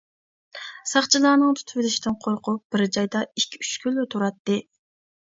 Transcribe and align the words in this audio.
ساقچىلارنىڭ 0.91 1.51
تۇتۇۋېلىشىدىن 1.59 2.15
قورقۇپ 2.23 2.63
بىر 2.77 2.83
جايدا 2.97 3.21
ئىككى-ئۈچ 3.29 3.75
كۈنلا 3.85 4.07
تۇراتتى. 4.15 4.57